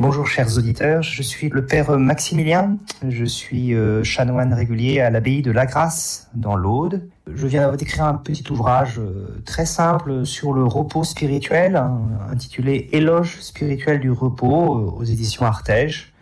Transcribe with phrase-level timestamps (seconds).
[0.00, 5.42] Bonjour chers auditeurs, je suis le père Maximilien, je suis euh, chanoine régulier à l'abbaye
[5.42, 7.06] de La Grâce dans l'Aude.
[7.26, 12.00] Je viens d'écrire un petit ouvrage euh, très simple sur le repos spirituel, hein,
[12.32, 16.14] intitulé Éloge spirituel du repos euh, aux éditions Artege.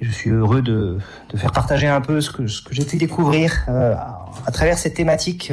[0.00, 0.96] Et je suis heureux de,
[1.36, 5.52] faire partager un peu ce que, j'ai pu découvrir à travers cette thématique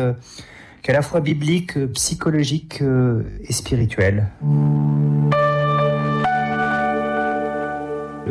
[0.81, 2.81] qui est à la fois biblique, psychologique
[3.43, 4.29] et spirituelle.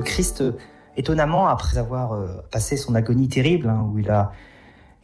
[0.00, 0.42] Le Christ,
[0.96, 2.16] étonnamment, après avoir
[2.50, 4.32] passé son agonie terrible, hein, où il a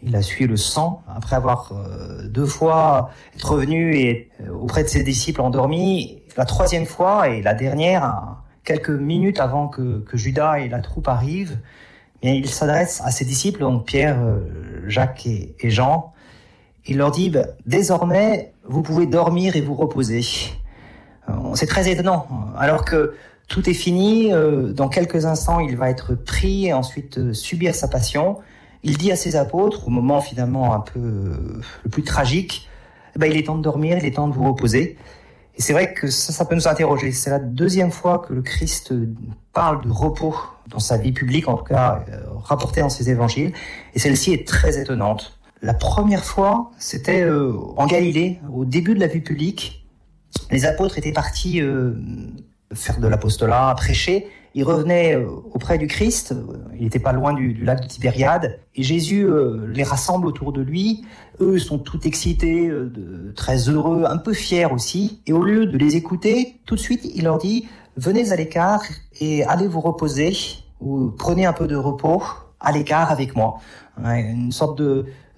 [0.03, 4.85] il a sué le sang après avoir euh, deux fois être revenu et euh, auprès
[4.85, 6.23] de ses disciples endormis.
[6.37, 11.59] La troisième fois et la dernière, quelques minutes avant que, Judas et la troupe arrivent,
[12.23, 16.13] il s'adresse à ses disciples, donc Pierre, euh, Jacques et, et, Jean.
[16.87, 20.23] Il leur dit ben, désormais vous pouvez dormir et vous reposer.
[21.55, 23.15] C'est très étonnant, alors que
[23.49, 24.31] tout est fini.
[24.75, 28.39] Dans quelques instants, il va être pris et ensuite subir sa passion
[28.87, 32.69] il dit à ses apôtres, au moment finalement un peu euh, le plus tragique,
[33.15, 34.97] eh ben, il est temps de dormir, il est temps de vous reposer.
[35.57, 37.11] Et c'est vrai que ça, peut nous interroger.
[37.11, 38.95] C'est la deuxième fois que le Christ
[39.53, 40.37] parle de repos
[40.69, 43.53] dans sa vie publique, en tout cas euh, rapporté dans ses évangiles.
[43.95, 45.41] Et celle-ci est très étonnante.
[45.63, 49.85] La première fois, c'était euh, en Galilée, au début de la vie publique.
[50.53, 51.95] Les apôtres étaient partis euh,
[52.77, 56.35] faire de l'apostolat, prêcher, il revenait euh, auprès du Christ,
[56.75, 60.63] il n'était pas loin du, lac de Tibériade, et Jésus euh, les rassemble autour de
[60.63, 61.05] lui.
[61.41, 65.21] Eux sont tout excités, euh, très heureux, un peu fiers aussi.
[65.27, 67.69] Et au lieu de les écouter, tout de suite, il leur dit,
[67.99, 68.83] venez à l'écart
[69.21, 70.35] et allez vous reposer,
[70.81, 72.23] ou prenez un peu de repos
[72.59, 73.59] à l'écart avec moi.
[73.99, 74.81] Une sorte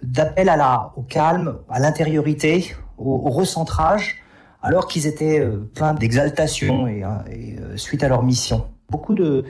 [0.01, 4.23] d'appel à la, au calme, à l'intériorité, au, recentrage,
[4.69, 5.43] alors qu'ils étaient
[5.75, 8.65] pleins d'exaltation et, et suite à leur mission.
[8.91, 9.45] Beaucoup de,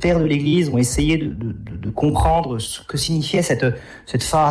[0.00, 3.66] pères de l'Église ont essayé de, comprendre ce que signifiait cette,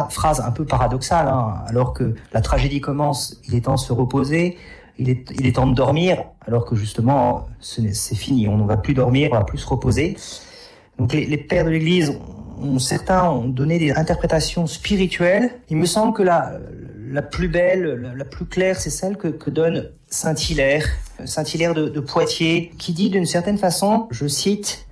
[0.09, 1.29] phrase un peu paradoxale.
[1.29, 1.63] Hein.
[1.65, 4.57] Alors que la tragédie commence, il est temps de se reposer,
[4.97, 9.29] il est, temps de dormir, alors que justement, c'est fini, on ne va plus dormir,
[9.31, 10.17] on va plus se reposer.
[10.99, 12.19] Donc les, les pères de l'Église,
[12.61, 15.51] ont, certains ont donné des interprétations spirituelles.
[15.69, 16.59] Il me semble que la,
[17.13, 20.83] la plus belle, la, plus claire, c'est celle que, que donne Saint Hilaire,
[21.25, 24.87] Saint Hilaire de, de Poitiers, qui dit d'une certaine façon, je cite,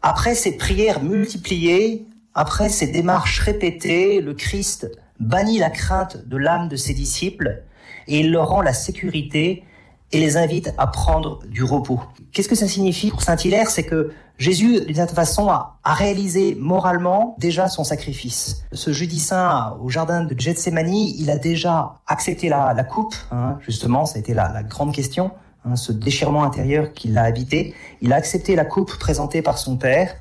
[0.00, 4.88] après ces prières multipliées, après ces démarches répétées, le Christ
[5.18, 7.64] bannit la crainte de l'âme de ses disciples
[8.06, 9.64] et il leur rend la sécurité
[10.12, 12.00] et les invite à prendre du repos.
[12.32, 13.68] Qu'est-ce que ça signifie pour Saint Hilaire?
[13.70, 18.64] C'est que Jésus, d'une certaine façon, a, réalisé moralement déjà son sacrifice.
[18.72, 24.04] Ce jeudi saint au jardin de Gethsemane, il a déjà accepté la, coupe, hein, justement,
[24.04, 25.30] ça a été la, la grande question,
[25.64, 27.74] hein, ce déchirement intérieur qui l'a habité.
[28.02, 30.14] Il a accepté la coupe présentée par son Père,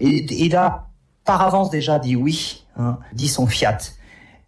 [0.00, 0.88] et il a
[1.24, 3.78] par avance déjà dit oui, hein, dit son fiat.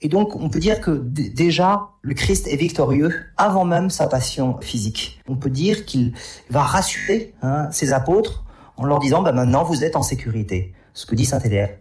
[0.03, 4.59] Et donc, on peut dire que déjà, le Christ est victorieux avant même sa passion
[4.61, 5.23] physique.
[5.29, 6.13] On peut dire qu'il
[6.51, 8.45] va rassurer hein, ses apôtres
[8.77, 10.75] en leur disant, bah, maintenant, vous êtes en sécurité.
[10.93, 11.79] Ce que dit Saint Hilaire.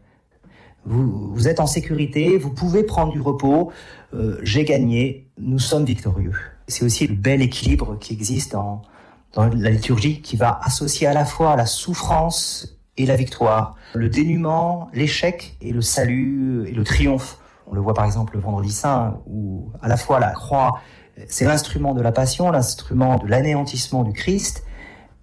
[0.86, 3.72] Vous, vous êtes en sécurité, vous pouvez prendre du repos,
[4.14, 6.34] euh, j'ai gagné, nous sommes victorieux.
[6.68, 8.84] C'est aussi le bel équilibre qui existe dans,
[9.34, 14.09] dans la liturgie qui va associer à la fois la souffrance et la victoire, le
[14.09, 17.41] dénuement, l'échec et le salut et le triomphe.
[17.72, 20.82] On le voit par exemple le vendredi saint, où à la fois la croix,
[21.30, 24.66] c'est l'instrument de la passion, l'instrument de l'anéantissement du Christ,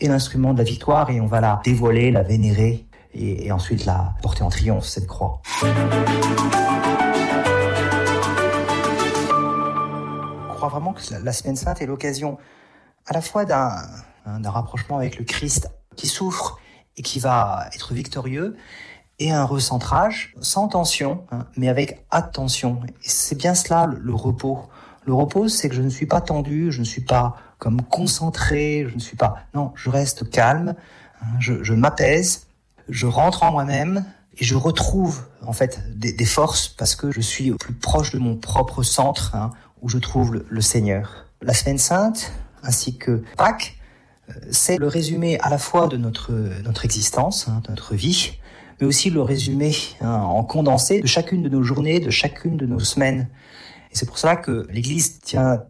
[0.01, 4.15] et l'instrument de la victoire, et on va la dévoiler, la vénérer, et, ensuite la
[4.23, 5.43] porter en triomphe, cette croix.
[5.61, 5.67] Je
[10.55, 12.39] crois vraiment que la semaine sainte est l'occasion
[13.05, 13.83] à la fois d'un
[14.47, 16.59] rapprochement avec le Christ qui souffre
[16.97, 18.57] et qui va être victorieux,
[19.19, 22.81] et un recentrage sans tension, hein, mais avec attention.
[22.87, 24.61] Et c'est bien cela le, repos.
[25.07, 28.87] Le repos, c'est que je ne suis pas tendu, je ne suis pas comme concentré,
[28.89, 29.39] je ne suis pas.
[29.55, 30.75] Non, je reste calme,
[31.21, 32.47] hein, je, je m'apaise,
[32.89, 34.05] je rentre en moi-même
[34.37, 38.13] et je retrouve en fait des, des, forces parce que je suis au plus proche
[38.13, 39.51] de mon propre centre hein,
[39.83, 41.27] où je trouve le, le Seigneur.
[41.43, 42.33] La Semaine Sainte
[42.63, 43.77] ainsi que Pâques,
[44.29, 46.33] euh, c'est le résumé à la fois de notre
[46.63, 48.39] notre existence, hein, de notre vie,
[48.81, 52.67] mais aussi le résumé hein, en condensé de chacune de nos journées, de chacune de
[52.67, 53.29] nos semaines.
[53.91, 55.63] Et c'est pour cela que l'Église tient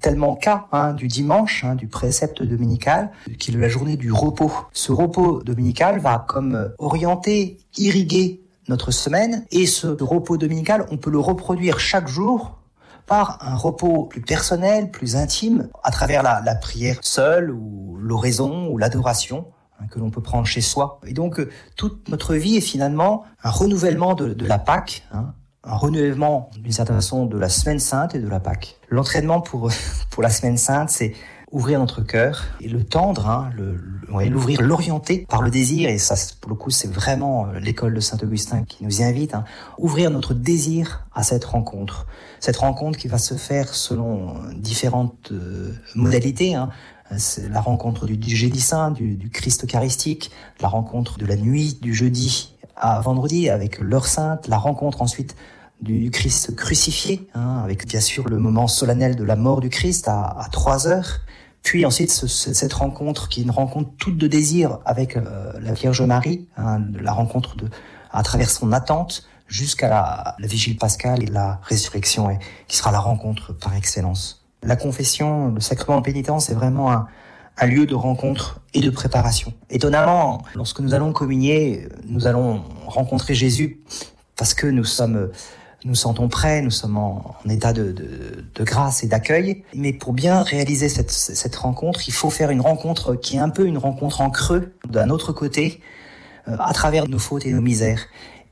[0.00, 4.52] tellement cas hein, du dimanche, hein, du précepte dominical, qui est la journée du repos.
[4.72, 11.10] Ce repos dominical va comme orienter, irriguer notre semaine, et ce repos dominical, on peut
[11.10, 12.58] le reproduire chaque jour
[13.06, 18.68] par un repos plus personnel, plus intime, à travers la, la prière seule, ou l'oraison,
[18.68, 19.46] ou l'adoration,
[19.80, 21.00] hein, que l'on peut prendre chez soi.
[21.06, 25.76] Et donc, euh, toute notre vie est finalement un renouvellement de, la Pâque, hein, un
[25.76, 28.78] renouvellement d'une certaine façon de la Semaine Sainte et de la Pâque.
[28.88, 29.70] L'entraînement pour,
[30.10, 31.14] pour la Semaine Sainte, c'est
[31.54, 33.50] ouvrir notre cœur et le tendre, hein,
[34.08, 35.88] l'ouvrir, le, l'orienter par le désir.
[35.88, 39.34] Et ça, pour le coup, c'est vraiment euh, l'école de Saint-Augustin qui nous y invite.
[39.34, 39.44] Hein,
[39.78, 42.06] ouvrir notre désir à cette rencontre.
[42.40, 46.56] Cette rencontre qui va se faire selon différentes euh, modalités.
[46.56, 46.70] Hein.
[47.16, 51.36] C'est la rencontre du, du jeudi saint, du, du Christ eucharistique, la rencontre de la
[51.36, 55.36] nuit du jeudi à vendredi avec l'heure sainte, la rencontre ensuite
[55.80, 60.08] du Christ crucifié, hein, avec bien sûr le moment solennel de la mort du Christ
[60.08, 61.20] à, à 3 heures,
[61.64, 65.72] puis ensuite, ce, cette rencontre qui est une rencontre toute de désir avec euh, la
[65.72, 67.68] Vierge Marie, hein, la rencontre de,
[68.12, 72.38] à travers son attente jusqu'à la, la, vigile pascale et la résurrection, et
[72.68, 74.44] qui sera la rencontre par excellence.
[74.62, 77.08] La confession, le sacrement de pénitence est vraiment un,
[77.56, 79.54] un lieu de rencontre et de préparation.
[79.70, 83.80] Étonnamment, lorsque nous allons communier, nous allons rencontrer Jésus
[84.36, 85.30] parce que nous sommes
[85.84, 89.64] nous sentons prêts, nous sommes en, état de, de, de, grâce et d'accueil.
[89.74, 93.50] Mais pour bien réaliser cette, cette, rencontre, il faut faire une rencontre qui est un
[93.50, 95.80] peu une rencontre en creux, d'un autre côté,
[96.48, 98.06] euh, à travers nos fautes et nos misères.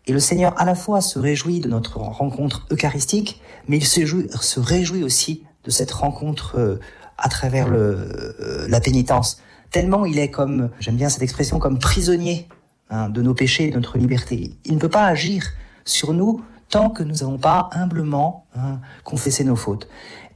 [0.06, 4.04] Et le Seigneur à la fois se réjouit de notre rencontre eucharistique, mais il se,
[4.04, 6.80] jouit, se réjouit aussi de cette rencontre euh,
[7.16, 9.40] à travers le, euh, la pénitence.
[9.70, 12.48] Tellement il est comme, j'aime bien cette expression, comme prisonnier
[12.90, 14.50] hein, de nos péchés et de notre liberté.
[14.64, 15.44] Il ne peut pas agir
[15.84, 19.88] sur nous tant que nous n'avons pas humblement hein, confessé nos fautes.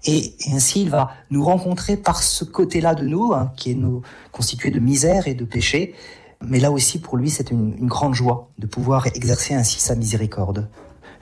[0.04, 3.74] Et, et, ainsi, il va nous rencontrer par ce côté-là de nous, hein, qui est
[3.74, 5.94] nous, constitué de misère et de péché.
[6.42, 9.96] Mais là aussi, pour lui, c'est une, une, grande joie de pouvoir exercer ainsi sa
[9.96, 10.68] miséricorde.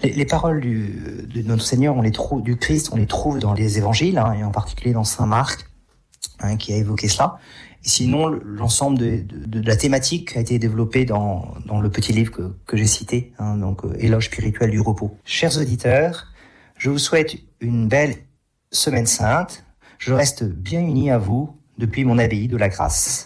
[0.02, 3.38] Les, les paroles du, de notre Seigneur, on les trouve, du Christ, on les trouve
[3.38, 5.70] dans les évangiles, hein, et en particulier dans Saint Marc,
[6.40, 7.38] hein, qui a évoqué cela.
[7.86, 12.86] Sinon, l'ensemble de, la thématique a été développé dans, le petit livre que, que j'ai
[12.86, 15.14] cité, hein, donc euh, Éloge spirituel du repos.
[15.26, 16.32] Chers auditeurs,
[16.78, 18.16] je vous souhaite une belle
[18.70, 19.64] semaine sainte.
[19.98, 23.22] Je reste bien uni à vous depuis mon abbaye de la grâce.